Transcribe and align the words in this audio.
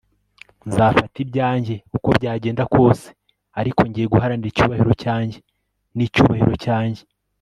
nzafata 0.67 1.17
ibyanjye, 1.25 1.75
uko 1.95 2.09
byagenda 2.17 2.63
kose, 2.73 3.07
ariko 3.59 3.79
ngiye 3.87 4.07
guharanira 4.13 4.49
icyubahiro 4.51 4.93
cyanjye 5.03 5.37
n'icyubahiro 5.95 6.55
cyanjye 6.65 7.01